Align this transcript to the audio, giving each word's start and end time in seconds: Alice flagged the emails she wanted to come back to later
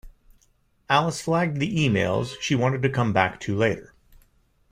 Alice 0.89 1.21
flagged 1.21 1.59
the 1.59 1.77
emails 1.77 2.33
she 2.41 2.55
wanted 2.55 2.81
to 2.81 2.89
come 2.89 3.13
back 3.13 3.39
to 3.41 3.55
later 3.55 3.93